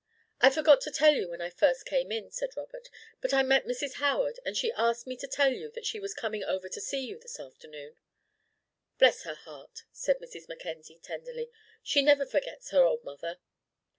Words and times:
"I 0.39 0.49
forgot 0.49 0.81
to 0.81 0.91
tell 0.91 1.13
you 1.13 1.29
when 1.29 1.41
I 1.43 1.51
first 1.51 1.85
came 1.85 2.11
in," 2.11 2.31
said 2.31 2.57
Robert, 2.57 2.89
"but 3.21 3.35
I 3.35 3.43
met 3.43 3.67
Mrs. 3.67 3.97
Howard 3.97 4.39
and 4.43 4.57
she 4.57 4.71
asked 4.71 5.05
me 5.05 5.15
to 5.17 5.27
tell 5.27 5.53
you 5.53 5.69
that 5.75 5.85
she 5.85 5.99
was 5.99 6.15
coming 6.15 6.43
over 6.43 6.67
to 6.67 6.81
see 6.81 7.05
you 7.05 7.19
this 7.19 7.39
afternoon." 7.39 7.97
"Bless 8.97 9.25
her 9.25 9.35
heart," 9.35 9.83
said 9.91 10.17
Mrs. 10.17 10.47
Mackenzie, 10.49 10.97
tenderly, 11.03 11.51
"she 11.83 12.01
never 12.01 12.25
forgets 12.25 12.71
her 12.71 12.81
old 12.81 13.03
mother." 13.03 13.37